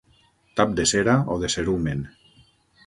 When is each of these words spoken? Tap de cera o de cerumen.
Tap 0.61 0.73
de 0.79 0.85
cera 0.93 1.15
o 1.35 1.39
de 1.45 1.51
cerumen. 1.57 2.03